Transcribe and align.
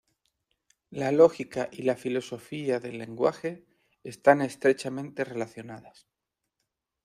La 0.89 1.11
lógica 1.11 1.69
y 1.71 1.83
la 1.83 1.95
filosofía 1.95 2.79
del 2.79 2.97
lenguaje 2.97 3.67
están 4.03 4.41
estrechamente 4.41 5.23
relacionadas. 5.23 6.07